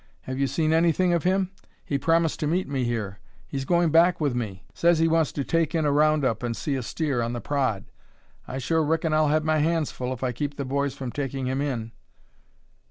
Have 0.21 0.39
you 0.39 0.47
seen 0.47 0.73
anything 0.73 1.13
of 1.13 1.25
him? 1.25 1.51
He 1.85 1.99
promised 1.99 2.39
to 2.39 2.47
meet 2.47 2.67
me 2.67 2.85
here. 2.85 3.19
He's 3.47 3.65
going 3.65 3.91
back 3.91 4.19
with 4.19 4.33
me; 4.33 4.63
says 4.73 4.97
he 4.97 5.07
wants 5.07 5.31
to 5.33 5.43
take 5.43 5.75
in 5.75 5.85
a 5.85 5.91
round 5.91 6.25
up 6.25 6.41
and 6.41 6.57
see 6.57 6.73
a 6.73 6.81
steer 6.81 7.21
on 7.21 7.33
the 7.33 7.39
prod. 7.39 7.85
I 8.47 8.57
sure 8.57 8.81
reckon 8.81 9.13
I'll 9.13 9.27
have 9.27 9.43
my 9.45 9.59
hands 9.59 9.91
full 9.91 10.11
if 10.11 10.23
I 10.23 10.31
keep 10.31 10.55
the 10.57 10.65
boys 10.65 10.95
from 10.95 11.11
taking 11.11 11.45
him 11.45 11.61
in." 11.61 11.91